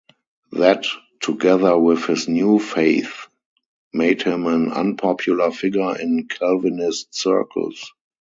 [0.53, 0.87] That,
[1.19, 3.27] together with his new faith,
[3.93, 7.91] made him an unpopular figure in Calvinist circles.